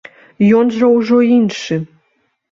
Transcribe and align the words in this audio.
Ён 0.59 0.71
жа 0.77 0.87
ўжо 0.93 1.17
іншы. 1.35 1.77